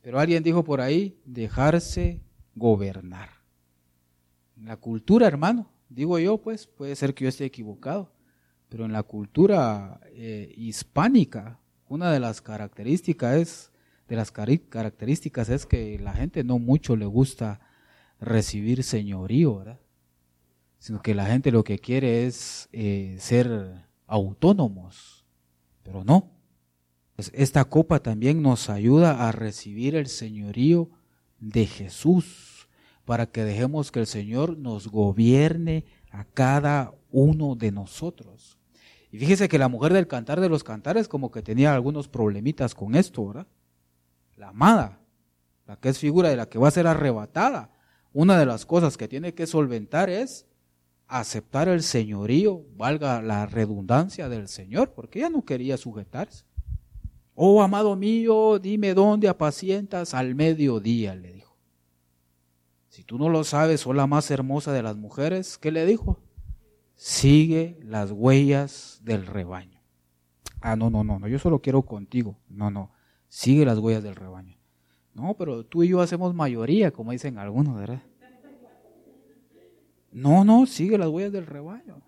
[0.03, 2.23] Pero alguien dijo por ahí, dejarse
[2.55, 3.29] gobernar.
[4.57, 8.13] La cultura, hermano, digo yo, pues puede ser que yo esté equivocado,
[8.69, 13.73] pero en la cultura eh, hispánica, una de las características es,
[14.09, 17.61] de las características es que la gente no mucho le gusta
[18.21, 19.81] recibir señorío, ¿verdad?
[20.79, 25.25] Sino que la gente lo que quiere es eh, ser autónomos,
[25.83, 26.31] pero no.
[27.17, 30.91] Pues esta copa también nos ayuda a recibir el señorío
[31.39, 32.50] de Jesús
[33.05, 38.59] para que dejemos que el Señor nos gobierne a cada uno de nosotros.
[39.11, 42.75] Y fíjese que la mujer del cantar de los cantares como que tenía algunos problemitas
[42.75, 43.47] con esto, ¿verdad?
[44.37, 45.01] La amada,
[45.67, 47.71] la que es figura de la que va a ser arrebatada.
[48.13, 50.47] Una de las cosas que tiene que solventar es
[51.07, 56.45] aceptar el señorío, valga la redundancia del Señor, porque ella no quería sujetarse.
[57.35, 61.50] Oh, amado mío, dime dónde apacientas al mediodía, le dijo.
[62.91, 66.19] Si tú no lo sabes, o la más hermosa de las mujeres, ¿qué le dijo?
[66.97, 69.81] Sigue las huellas del rebaño.
[70.61, 72.37] Ah, no, no, no, no, yo solo quiero contigo.
[72.49, 72.91] No, no,
[73.29, 74.57] sigue las huellas del rebaño.
[75.15, 78.03] No, pero tú y yo hacemos mayoría, como dicen algunos, ¿verdad?
[80.11, 82.03] No, no, sigue las huellas del rebaño.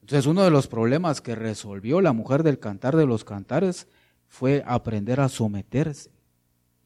[0.00, 3.88] Entonces uno de los problemas que resolvió la mujer del cantar de los cantares
[4.26, 6.15] fue aprender a someterse.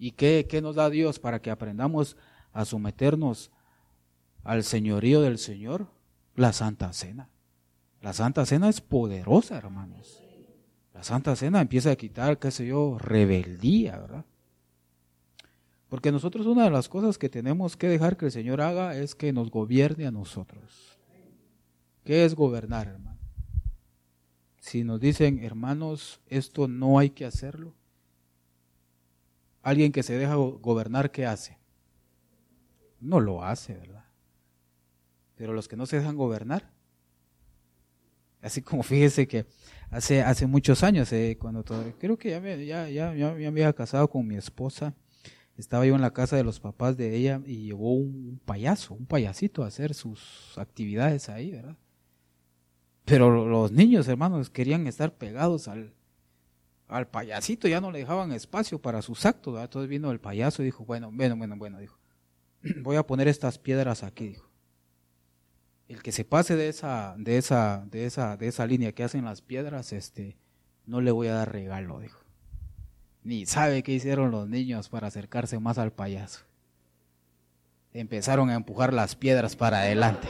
[0.02, 2.16] ¿Y qué, nos da Dios para que aprendamos
[2.54, 3.50] a someternos
[4.42, 5.88] al señorío del Señor?
[6.34, 7.28] La Santa Cena.
[8.00, 10.24] La Santa Cena es poderosa, hermanos.
[10.94, 14.24] La Santa Cena empieza a quitar, qué sé yo, rebeldía, ¿verdad?
[15.90, 19.14] Porque nosotros una de las cosas que tenemos que dejar que el Señor haga es
[19.14, 20.98] que nos gobierne a nosotros.
[22.04, 23.18] ¿Qué es gobernar, hermano?
[24.60, 27.74] Si nos dicen, hermanos, esto no hay que hacerlo,
[29.62, 31.58] Alguien que se deja gobernar, ¿qué hace?
[33.00, 34.04] No lo hace, ¿verdad?
[35.36, 36.70] Pero los que no se dejan gobernar,
[38.42, 39.46] así como fíjese que
[39.90, 43.46] hace, hace muchos años, eh, cuando todo, creo que ya me, ya, ya, ya me
[43.46, 44.94] había casado con mi esposa,
[45.56, 49.06] estaba yo en la casa de los papás de ella y llevó un payaso, un
[49.06, 51.76] payasito a hacer sus actividades ahí, ¿verdad?
[53.04, 55.92] Pero los niños, hermanos, querían estar pegados al,
[56.90, 59.58] al payasito ya no le dejaban espacio para sus actos.
[59.60, 61.98] Entonces vino el payaso y dijo, bueno, bueno, bueno, bueno, dijo,
[62.82, 64.50] voy a poner estas piedras aquí, dijo.
[65.88, 69.24] El que se pase de esa, de esa, de esa, de esa línea que hacen
[69.24, 70.36] las piedras, este,
[70.86, 72.20] no le voy a dar regalo, dijo.
[73.22, 76.44] Ni sabe qué hicieron los niños para acercarse más al payaso.
[77.92, 80.28] Empezaron a empujar las piedras para adelante.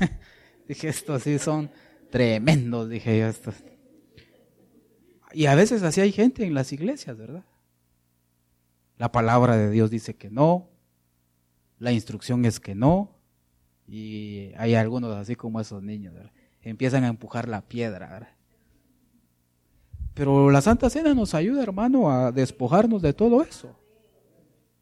[0.68, 1.70] dije, estos sí son
[2.10, 3.54] tremendos, dije yo, estos.
[5.32, 7.44] Y a veces así hay gente en las iglesias, ¿verdad?
[8.96, 10.68] La palabra de Dios dice que no,
[11.78, 13.14] la instrucción es que no,
[13.86, 16.32] y hay algunos así como esos niños, ¿verdad?
[16.62, 18.08] empiezan a empujar la piedra.
[18.08, 18.28] ¿verdad?
[20.14, 23.74] Pero la Santa Cena nos ayuda, hermano, a despojarnos de todo eso.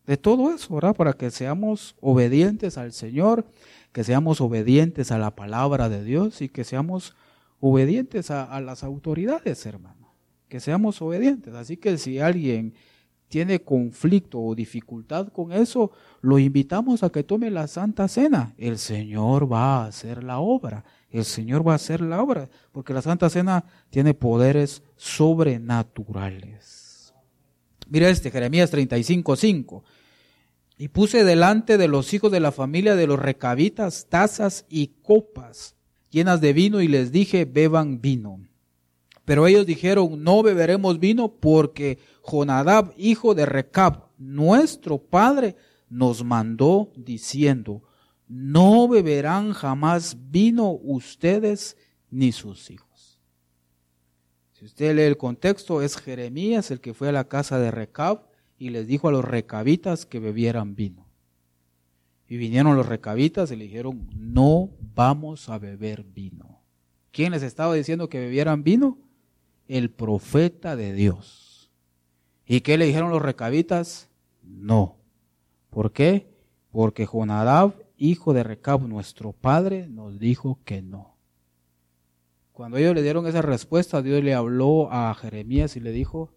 [0.06, 0.94] de todo eso, ¿verdad?
[0.94, 3.44] Para que seamos obedientes al Señor,
[3.92, 7.16] que seamos obedientes a la palabra de Dios y que seamos
[7.60, 9.95] obedientes a, las autoridades, hermano.
[10.48, 11.54] Que seamos obedientes.
[11.54, 12.74] Así que si alguien
[13.28, 18.54] tiene conflicto o dificultad con eso, lo invitamos a que tome la Santa Cena.
[18.56, 20.84] El Señor va a hacer la obra.
[21.10, 27.14] El Señor va a hacer la obra, porque la Santa Cena tiene poderes sobrenaturales.
[27.88, 29.82] Mira este, Jeremías 35.5.
[30.78, 35.74] Y puse delante de los hijos de la familia de los recabitas tazas y copas
[36.10, 38.40] llenas de vino y les dije, beban vino.
[39.26, 45.56] Pero ellos dijeron, no beberemos vino porque Jonadab, hijo de Recab, nuestro padre,
[45.90, 47.82] nos mandó diciendo,
[48.28, 51.76] no beberán jamás vino ustedes
[52.08, 53.20] ni sus hijos.
[54.52, 58.28] Si usted lee el contexto, es Jeremías el que fue a la casa de Recab
[58.58, 61.04] y les dijo a los recabitas que bebieran vino.
[62.28, 66.62] Y vinieron los recabitas y le dijeron, no vamos a beber vino.
[67.10, 68.98] ¿Quién les estaba diciendo que bebieran vino?
[69.68, 71.70] El profeta de Dios.
[72.46, 74.08] ¿Y qué le dijeron los recabitas?
[74.42, 74.96] No.
[75.70, 76.28] ¿Por qué?
[76.70, 81.16] Porque Jonadab, hijo de Recab, nuestro padre, nos dijo que no.
[82.52, 86.32] Cuando ellos le dieron esa respuesta, Dios le habló a Jeremías y le dijo,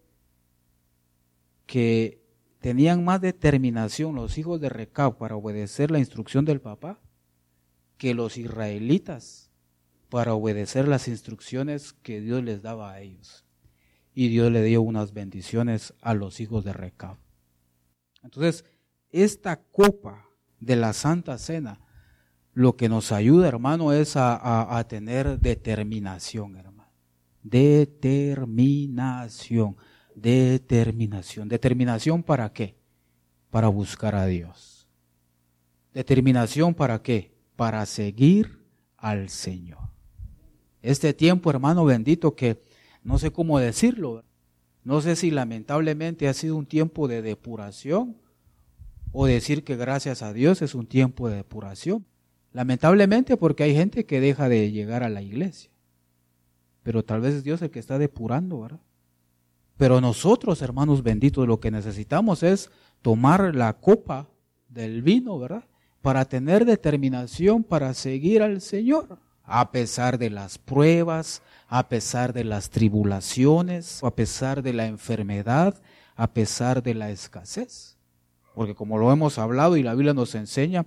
[1.70, 2.20] que
[2.58, 6.98] tenían más determinación los hijos de Recab para obedecer la instrucción del papá
[7.96, 9.49] que los israelitas
[10.10, 13.46] para obedecer las instrucciones que Dios les daba a ellos.
[14.12, 17.16] Y Dios le dio unas bendiciones a los hijos de Recab.
[18.22, 18.64] Entonces,
[19.10, 20.26] esta copa
[20.58, 21.80] de la Santa Cena,
[22.52, 26.90] lo que nos ayuda, hermano, es a, a tener determinación, hermano.
[27.42, 29.76] Determinación.
[30.14, 31.48] Determinación.
[31.48, 32.76] ¿Determinación para qué?
[33.48, 34.88] Para buscar a Dios.
[35.94, 37.38] ¿Determinación para qué?
[37.56, 39.89] Para seguir al Señor.
[40.82, 42.60] Este tiempo, hermano bendito, que
[43.02, 44.24] no sé cómo decirlo,
[44.82, 48.16] no sé si lamentablemente ha sido un tiempo de depuración
[49.12, 52.06] o decir que gracias a Dios es un tiempo de depuración.
[52.52, 55.70] Lamentablemente porque hay gente que deja de llegar a la iglesia.
[56.82, 58.80] Pero tal vez es Dios el que está depurando, ¿verdad?
[59.76, 62.70] Pero nosotros, hermanos benditos, lo que necesitamos es
[63.02, 64.28] tomar la copa
[64.68, 65.64] del vino, ¿verdad?
[66.02, 69.18] Para tener determinación para seguir al Señor,
[69.52, 75.74] a pesar de las pruebas, a pesar de las tribulaciones, a pesar de la enfermedad,
[76.14, 77.96] a pesar de la escasez.
[78.54, 80.86] Porque como lo hemos hablado y la Biblia nos enseña,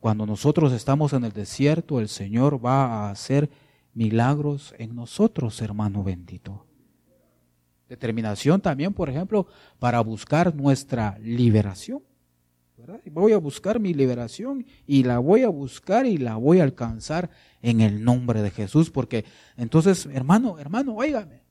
[0.00, 3.48] cuando nosotros estamos en el desierto, el Señor va a hacer
[3.94, 6.66] milagros en nosotros, hermano bendito.
[7.88, 9.46] Determinación también, por ejemplo,
[9.78, 12.02] para buscar nuestra liberación.
[13.10, 17.30] Voy a buscar mi liberación y la voy a buscar y la voy a alcanzar
[17.62, 19.24] en el nombre de Jesús, porque
[19.56, 21.42] entonces, hermano, hermano, óigame.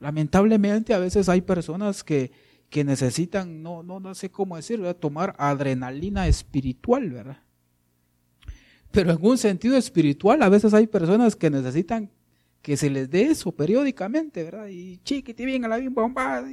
[0.00, 2.30] Lamentablemente a veces hay personas que,
[2.70, 7.42] que necesitan, no, no, no sé cómo decirlo, tomar adrenalina espiritual, ¿verdad?
[8.90, 12.10] Pero en un sentido espiritual, a veces hay personas que necesitan
[12.62, 14.68] que se les dé eso periódicamente, ¿verdad?
[14.68, 16.44] Y chiquiti bien a la bien bomba.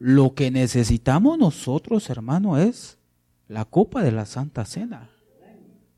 [0.00, 2.96] Lo que necesitamos nosotros, hermano, es
[3.48, 5.10] la copa de la Santa Cena.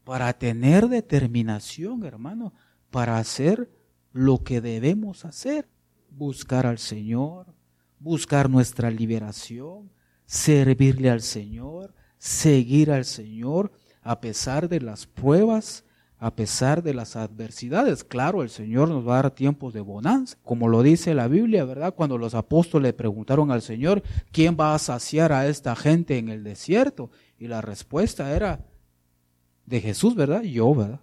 [0.03, 2.53] Para tener determinación, hermano,
[2.91, 3.71] para hacer
[4.12, 5.69] lo que debemos hacer.
[6.11, 7.55] Buscar al Señor,
[8.01, 9.93] buscar nuestra liberación,
[10.27, 13.71] servirle al Señor, seguir al Señor
[14.03, 15.85] a pesar de las pruebas,
[16.22, 18.04] a pesar de las adversidades.
[18.04, 21.64] Claro, el Señor nos va a dar tiempos de bonanza, como lo dice la Biblia,
[21.64, 21.96] ¿verdad?
[21.96, 26.28] Cuando los apóstoles le preguntaron al Señor, ¿quién va a saciar a esta gente en
[26.28, 27.11] el desierto?
[27.40, 28.64] Y la respuesta era
[29.66, 30.42] de Jesús, ¿verdad?
[30.42, 31.00] Yo, ¿verdad?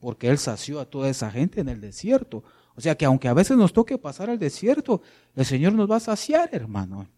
[0.00, 2.44] Porque Él sació a toda esa gente en el desierto.
[2.74, 5.00] O sea que aunque a veces nos toque pasar al desierto,
[5.34, 7.08] el Señor nos va a saciar, hermano.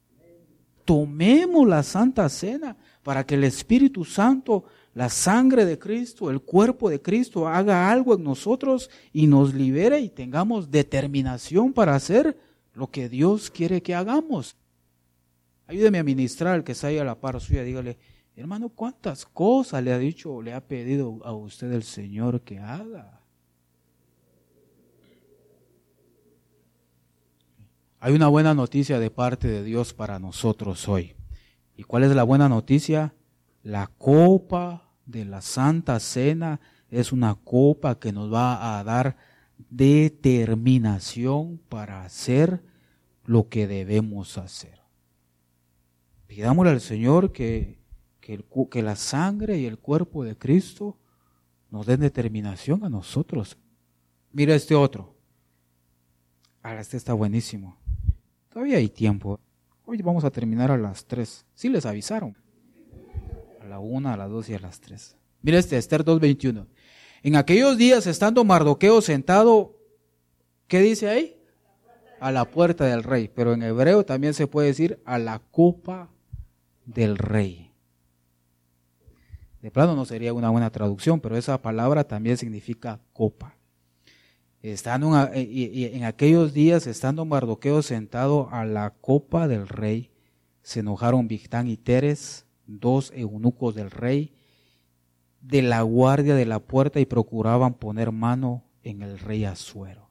[0.84, 4.66] Tomemos la Santa Cena para que el Espíritu Santo
[4.98, 10.00] la sangre de Cristo, el cuerpo de Cristo haga algo en nosotros y nos libere
[10.00, 12.36] y tengamos determinación para hacer
[12.74, 14.56] lo que Dios quiere que hagamos.
[15.68, 17.96] Ayúdeme a ministrar al que está ahí a la par suya, dígale,
[18.34, 22.58] hermano, ¿cuántas cosas le ha dicho o le ha pedido a usted el Señor que
[22.58, 23.20] haga?
[28.00, 31.14] Hay una buena noticia de parte de Dios para nosotros hoy.
[31.76, 33.14] ¿Y cuál es la buena noticia?
[33.62, 39.16] La copa de la Santa Cena es una copa que nos va a dar
[39.70, 42.62] determinación para hacer
[43.24, 44.78] lo que debemos hacer.
[46.26, 47.78] Pidámosle al Señor que,
[48.20, 50.98] que, la sangre y el cuerpo de Cristo
[51.70, 53.56] nos den determinación a nosotros.
[54.32, 55.14] Mira este otro.
[56.62, 57.78] Ahora, este está buenísimo.
[58.50, 59.40] Todavía hay tiempo.
[59.86, 61.46] Hoy vamos a terminar a las 3.
[61.54, 62.36] Sí les avisaron.
[63.68, 65.16] La 1, a las 2 y a las 3.
[65.42, 66.66] Mira este, Esther 2.21.
[67.22, 69.76] En aquellos días, estando Mardoqueo sentado,
[70.66, 71.40] ¿qué dice ahí?
[72.20, 73.30] A la puerta del rey.
[73.32, 76.10] Pero en hebreo también se puede decir a la copa
[76.84, 77.72] del rey.
[79.62, 83.56] De plano no sería una buena traducción, pero esa palabra también significa copa.
[84.62, 90.10] Estando en, en aquellos días, estando Mardoqueo sentado a la copa del rey,
[90.62, 94.32] se enojaron Victán y Teres, dos eunucos del rey,
[95.40, 100.08] de la guardia de la puerta y procuraban poner mano en el rey Azuero.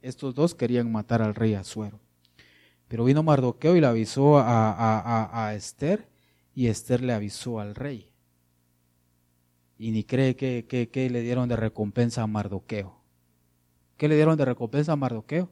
[0.00, 2.00] Estos dos querían matar al rey Azuero.
[2.88, 6.08] Pero vino Mardoqueo y le avisó a, a Esther
[6.54, 8.10] y Esther le avisó al rey.
[9.78, 12.96] Y ni cree que, que, que le dieron de recompensa a Mardoqueo.
[13.96, 15.50] ¿Qué le dieron de recompensa a Mardoqueo?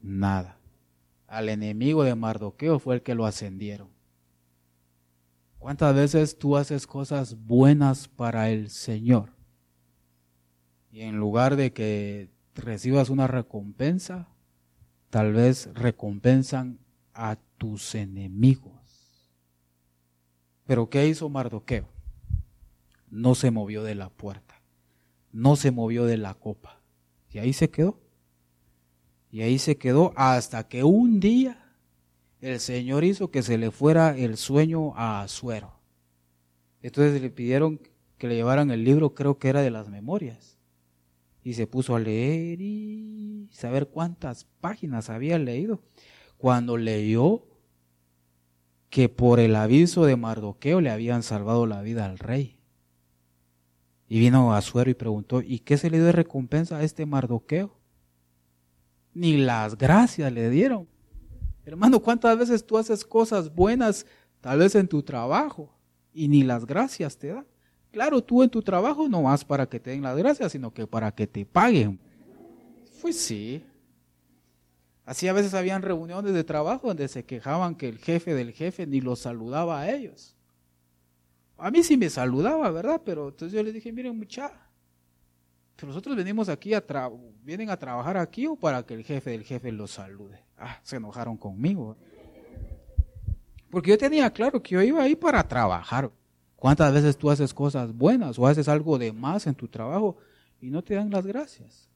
[0.00, 0.58] Nada.
[1.26, 3.88] Al enemigo de Mardoqueo fue el que lo ascendieron.
[5.58, 9.32] ¿Cuántas veces tú haces cosas buenas para el Señor?
[10.90, 14.28] Y en lugar de que recibas una recompensa,
[15.10, 16.78] tal vez recompensan
[17.12, 18.72] a tus enemigos.
[20.64, 21.88] Pero ¿qué hizo Mardoqueo?
[23.10, 24.62] No se movió de la puerta,
[25.32, 26.80] no se movió de la copa
[27.30, 27.98] y ahí se quedó.
[29.30, 31.67] Y ahí se quedó hasta que un día
[32.40, 35.72] el Señor hizo que se le fuera el sueño a Azuero.
[36.82, 37.80] Entonces le pidieron
[38.16, 40.58] que le llevaran el libro, creo que era de las memorias.
[41.42, 45.82] Y se puso a leer y saber cuántas páginas había leído.
[46.36, 47.46] Cuando leyó
[48.90, 52.58] que por el aviso de Mardoqueo le habían salvado la vida al rey.
[54.08, 57.76] Y vino Azuero y preguntó, ¿y qué se le dio de recompensa a este Mardoqueo?
[59.12, 60.88] Ni las gracias le dieron.
[61.68, 64.06] Hermano, ¿cuántas veces tú haces cosas buenas,
[64.40, 65.70] tal vez en tu trabajo,
[66.14, 67.46] y ni las gracias te dan?
[67.90, 70.86] Claro, tú en tu trabajo no vas para que te den las gracias, sino que
[70.86, 72.00] para que te paguen.
[73.02, 73.62] Pues sí.
[75.04, 78.86] Así a veces habían reuniones de trabajo donde se quejaban que el jefe del jefe
[78.86, 80.34] ni los saludaba a ellos.
[81.58, 83.02] A mí sí me saludaba, ¿verdad?
[83.04, 84.52] Pero entonces yo les dije, miren mucha,
[85.86, 86.82] nosotros venimos aquí a
[87.42, 90.47] vienen a trabajar aquí o para que el jefe del jefe los salude.
[90.58, 91.96] Ah, se enojaron conmigo.
[93.70, 96.10] Porque yo tenía claro que yo iba ahí para trabajar.
[96.56, 100.16] ¿Cuántas veces tú haces cosas buenas o haces algo de más en tu trabajo
[100.60, 101.88] y no te dan las gracias?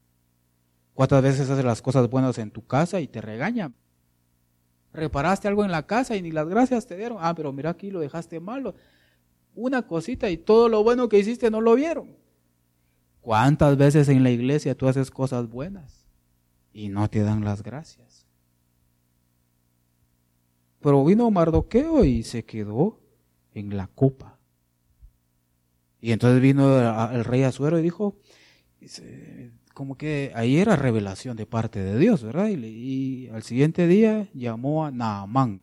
[0.94, 3.74] ¿Cuántas veces haces las cosas buenas en tu casa y te regañan?
[4.92, 7.18] Reparaste algo en la casa y ni las gracias te dieron.
[7.20, 8.74] Ah, pero mira aquí lo dejaste malo
[9.54, 12.16] una cosita y todo lo bueno que hiciste no lo vieron.
[13.20, 16.06] ¿Cuántas veces en la iglesia tú haces cosas buenas
[16.72, 18.26] y no te dan las gracias?
[20.82, 23.00] Pero vino Mardoqueo y se quedó
[23.54, 24.38] en la copa.
[26.00, 26.78] Y entonces vino
[27.10, 28.16] el rey Azuero y dijo,
[29.72, 32.48] como que ahí era revelación de parte de Dios, ¿verdad?
[32.48, 35.60] Y, y al siguiente día llamó a Naamán.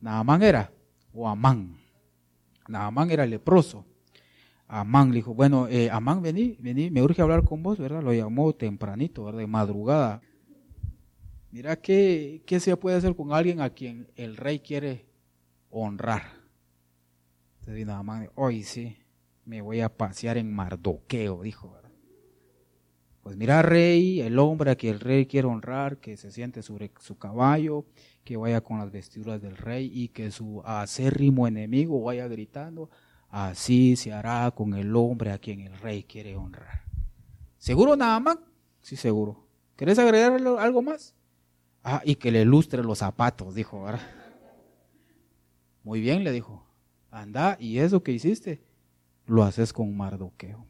[0.00, 0.72] Naamán era,
[1.14, 1.82] o Amán,
[2.64, 3.84] Amán era leproso.
[4.68, 8.02] Amán le dijo, bueno, eh, Amán, vení, vení, me urge hablar con vos, ¿verdad?
[8.02, 9.40] Lo llamó tempranito, ¿verdad?
[9.40, 10.22] De madrugada.
[11.52, 15.06] Mira qué, qué se puede hacer con alguien a quien el rey quiere
[15.70, 16.22] honrar.
[17.52, 18.96] Entonces vino Amán, hoy sí,
[19.44, 21.76] me voy a pasear en Mardoqueo, dijo.
[23.22, 26.90] Pues mira, rey, el hombre a quien el rey quiere honrar, que se siente sobre
[26.98, 27.84] su caballo,
[28.24, 32.90] que vaya con las vestiduras del rey y que su acérrimo enemigo vaya gritando,
[33.28, 36.82] así se hará con el hombre a quien el rey quiere honrar.
[37.58, 38.38] ¿Seguro nada más?
[38.80, 39.46] Sí, seguro.
[39.76, 41.14] ¿Querés agregar algo más?
[41.84, 44.00] Ah, y que le lustre los zapatos, dijo, ¿verdad?
[45.82, 46.64] Muy bien, le dijo.
[47.10, 48.62] Anda, y eso que hiciste,
[49.26, 50.66] lo haces con Mardoqueo.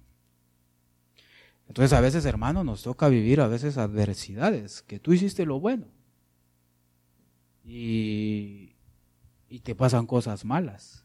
[1.68, 5.86] Entonces a veces, hermano, nos toca vivir a veces adversidades, que tú hiciste lo bueno,
[7.64, 8.74] y,
[9.62, 11.04] te pasan cosas malas.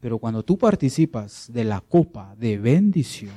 [0.00, 3.34] Pero cuando tú participas de la copa de bendición,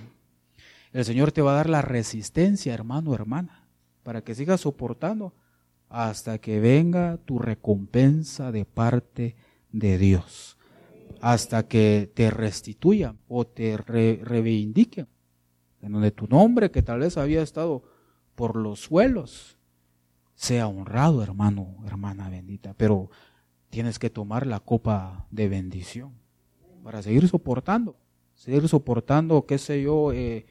[0.91, 3.67] el Señor te va a dar la resistencia, hermano, hermana,
[4.03, 5.33] para que sigas soportando
[5.89, 9.35] hasta que venga tu recompensa de parte
[9.71, 10.57] de Dios,
[11.21, 15.07] hasta que te restituyan o te reivindiquen,
[15.81, 17.83] en donde tu nombre que tal vez había estado
[18.35, 19.57] por los suelos
[20.35, 22.73] sea honrado, hermano, hermana bendita.
[22.77, 23.09] Pero
[23.69, 26.13] tienes que tomar la copa de bendición
[26.83, 27.97] para seguir soportando,
[28.35, 30.45] seguir soportando, qué sé yo, eh,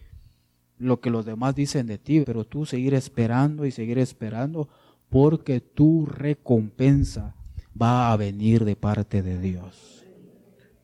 [0.76, 4.68] lo que los demás dicen de ti, pero tú seguir esperando y seguir esperando
[5.08, 7.34] porque tu recompensa
[7.80, 10.04] va a venir de parte de Dios.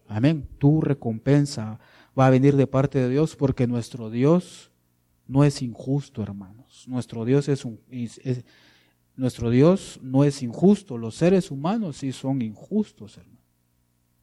[0.09, 0.49] Amén.
[0.59, 1.81] Tu recompensa
[2.19, 4.71] va a venir de parte de Dios porque nuestro Dios
[5.27, 6.85] no es injusto, hermanos.
[6.89, 7.81] Nuestro Dios es un
[9.17, 13.39] nuestro Dios no es injusto, los seres humanos sí son injustos, hermano.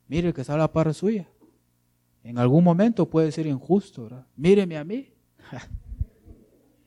[0.07, 1.29] Mire que está la par suya.
[2.23, 4.27] En algún momento puede ser injusto, ¿verdad?
[4.35, 5.13] Míreme a mí.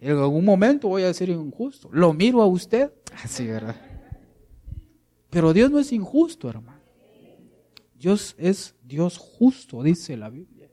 [0.05, 1.89] En algún momento voy a ser injusto.
[1.91, 2.93] Lo miro a usted.
[3.23, 3.75] Así, ¿verdad?
[5.31, 6.83] Pero Dios no es injusto, hermano.
[7.95, 10.71] Dios es Dios justo, dice la Biblia.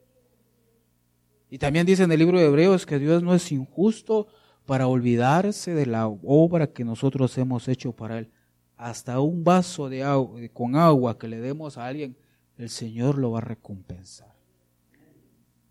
[1.48, 4.26] Y también dice en el libro de Hebreos que Dios no es injusto
[4.66, 8.30] para olvidarse de la obra que nosotros hemos hecho para Él.
[8.76, 12.18] Hasta un vaso de agua, con agua que le demos a alguien,
[12.58, 14.31] el Señor lo va a recompensar.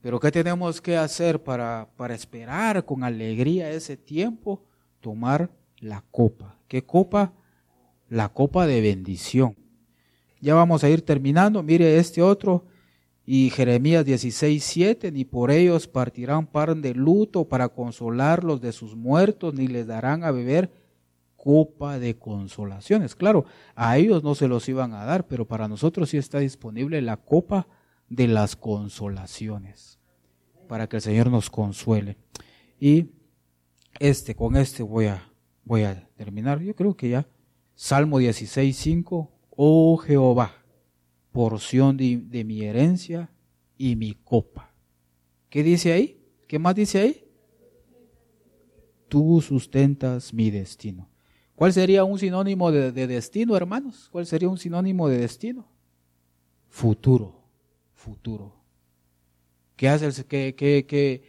[0.02, 4.64] Pero ¿qué tenemos que hacer para, para esperar con alegría ese tiempo?
[5.00, 6.58] Tomar la copa.
[6.68, 7.34] ¿Qué copa?
[8.10, 9.56] La copa de bendición.
[10.40, 11.62] Ya vamos a ir terminando.
[11.62, 12.66] Mire este otro.
[13.24, 18.96] Y Jeremías 16, 7, ni por ellos partirán pan de luto para consolarlos de sus
[18.96, 20.72] muertos, ni les darán a beber
[21.38, 23.16] copa de consolaciones.
[23.16, 23.46] Claro,
[23.76, 27.18] a ellos no se los iban a dar, pero para nosotros sí está disponible la
[27.18, 27.68] copa
[28.12, 29.98] de las consolaciones,
[30.68, 32.18] para que el Señor nos consuele.
[32.80, 33.08] Y
[34.00, 35.32] este, con este voy a,
[35.64, 36.60] voy a terminar.
[36.62, 37.28] Yo creo que ya.
[37.74, 40.54] Salmo 16, 5, oh Jehová,
[41.32, 43.32] porción de, de mi herencia
[43.78, 44.74] y mi copa.
[45.50, 46.22] ¿Qué dice ahí?
[46.48, 47.26] ¿Qué más dice ahí?
[49.08, 51.10] Tú sustentas mi destino.
[51.56, 54.10] ¿Cuál sería un sinónimo de, destino, hermanos?
[54.12, 55.68] ¿Cuál sería un sinónimo de destino?
[56.70, 57.41] Futuro,
[58.02, 58.56] futuro.
[59.76, 61.24] ¿Qué hace el, qué, qué,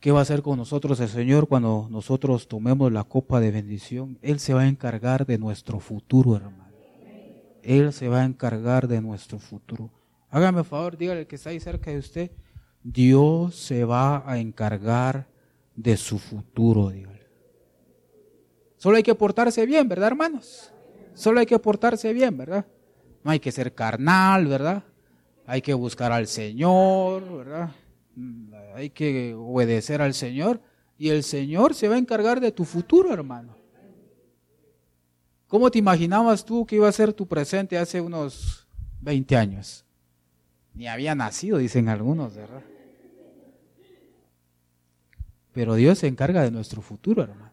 [0.00, 4.18] qué, va a hacer con nosotros el Señor cuando nosotros tomemos la copa de bendición?
[4.22, 6.70] Él se va a encargar de nuestro futuro, hermano.
[7.62, 9.90] Él se va a encargar de nuestro futuro.
[10.30, 12.30] Hágame favor, dígale que está ahí cerca de usted.
[12.82, 15.28] Dios se va a encargar
[15.76, 17.26] de su futuro, dígale.
[18.76, 20.72] Solo hay que portarse bien, ¿verdad, hermanos?
[21.14, 22.66] Solo hay que portarse bien, ¿verdad?
[23.22, 24.84] No hay que ser carnal, ¿verdad?
[25.50, 27.70] Hay que buscar al Señor, ¿verdad?
[28.76, 30.60] Hay que obedecer al Señor
[30.96, 33.56] y el Señor se va a encargar de tu futuro, hermano.
[35.48, 38.68] ¿Cómo te imaginabas tú que iba a ser tu presente hace unos
[39.00, 39.84] 20 años?
[40.72, 42.62] Ni había nacido, dicen algunos, ¿verdad?
[45.50, 47.50] Pero Dios se encarga de nuestro futuro, hermano.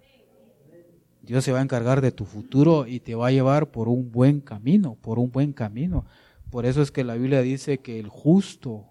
[1.23, 4.11] Dios se va a encargar de tu futuro y te va a llevar por un
[4.11, 6.05] buen camino, por un buen camino.
[6.51, 8.85] Por eso es que la Biblia dice que el justo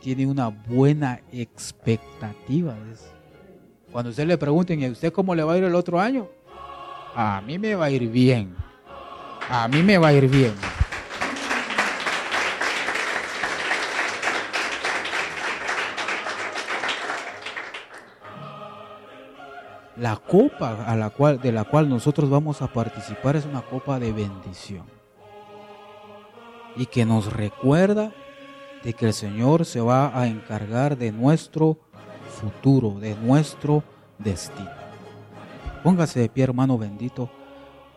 [0.00, 2.76] tiene una buena expectativa.
[3.92, 6.28] Cuando usted le pregunten, ¿y a usted cómo le va a ir el otro año?
[7.14, 8.54] A mí me va a ir bien.
[9.50, 10.54] A mí me va a ir bien.
[19.96, 23.98] La copa a la cual, de la cual nosotros vamos a participar es una copa
[23.98, 24.97] de bendición.
[26.78, 28.12] Y que nos recuerda
[28.82, 31.76] de que el Señor se va a encargar de nuestro
[32.40, 33.82] futuro, de nuestro
[34.18, 34.70] destino.
[35.82, 37.28] Póngase de pie, hermano bendito.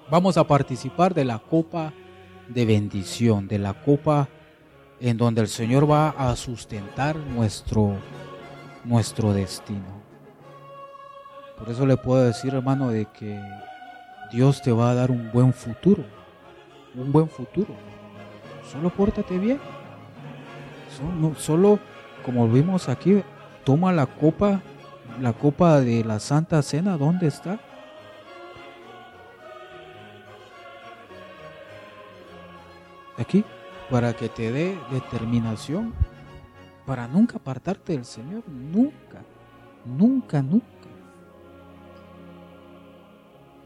[0.09, 1.93] Vamos a participar de la copa
[2.47, 4.27] de bendición, de la copa
[4.99, 7.95] en donde el Señor va a sustentar nuestro,
[8.83, 10.01] nuestro destino.
[11.57, 13.39] Por eso le puedo decir, hermano, de que
[14.31, 16.03] Dios te va a dar un buen futuro.
[16.95, 17.90] Un buen futuro.
[18.71, 19.59] Solo pórtate bien.
[20.97, 21.79] Solo, solo
[22.23, 23.21] como vimos aquí,
[23.65, 24.61] toma la copa,
[25.19, 27.59] la copa de la Santa Cena, ¿dónde está?
[33.17, 33.43] Aquí,
[33.89, 35.93] para que te dé determinación,
[36.85, 39.21] para nunca apartarte del Señor, nunca,
[39.85, 40.65] nunca, nunca.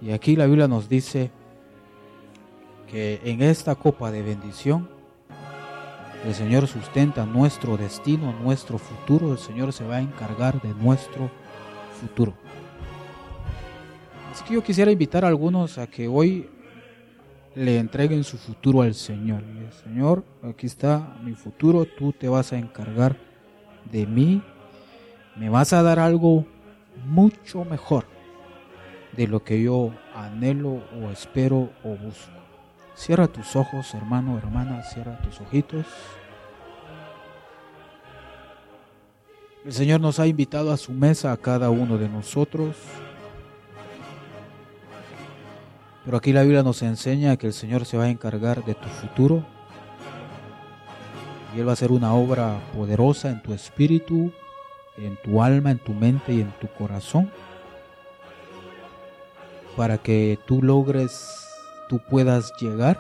[0.02, 1.32] Y aquí la Biblia nos dice
[2.88, 4.95] que en esta copa de bendición
[6.24, 9.34] el Señor sustenta nuestro destino, nuestro futuro.
[9.34, 11.30] El Señor se va a encargar de nuestro
[12.00, 12.34] futuro.
[14.32, 16.50] Así que yo quisiera invitar a algunos a que hoy
[17.56, 19.44] le entreguen su futuro al Señor.
[19.84, 23.18] Señor, aquí está mi futuro, tú te vas a encargar
[23.92, 24.42] de mí,
[25.36, 26.46] me vas a dar algo
[27.06, 28.06] mucho mejor
[29.16, 32.45] de lo que yo anhelo o espero o busco.
[32.96, 35.86] Cierra tus ojos, hermano, hermana, cierra tus ojitos.
[39.66, 42.76] El Señor nos ha invitado a su mesa a cada uno de nosotros.
[46.06, 48.88] Pero aquí la Biblia nos enseña que el Señor se va a encargar de tu
[48.88, 49.44] futuro.
[51.54, 54.32] Y Él va a hacer una obra poderosa en tu espíritu,
[54.98, 57.30] en tu alma, en tu mente y en tu corazón.
[59.76, 61.45] Para que tú logres,
[61.88, 62.98] tú puedas llegar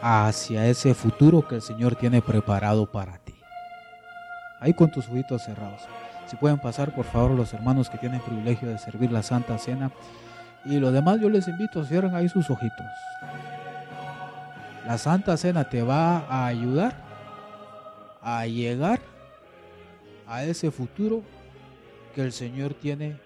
[0.00, 3.34] hacia ese futuro que el Señor tiene preparado para ti.
[4.60, 5.82] Ahí con tus ojitos cerrados.
[6.26, 9.90] Si pueden pasar, por favor, los hermanos que tienen privilegio de servir la Santa Cena.
[10.64, 12.86] Y lo demás yo les invito, a cierren ahí sus ojitos.
[14.86, 16.94] La Santa Cena te va a ayudar
[18.20, 19.00] a llegar
[20.26, 21.22] a ese futuro
[22.14, 23.16] que el Señor tiene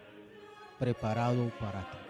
[0.78, 2.05] preparado para ti.